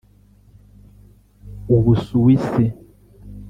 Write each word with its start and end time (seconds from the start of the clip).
u 1.75 1.77
Busuwisi 1.83 2.65